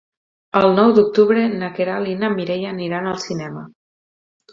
El 0.59 0.71
nou 0.77 0.93
d'octubre 0.99 1.43
na 1.51 1.69
Queralt 1.79 2.11
i 2.13 2.15
na 2.21 2.31
Mireia 2.37 2.71
aniran 2.71 3.11
al 3.11 3.21
cinema. 3.27 3.67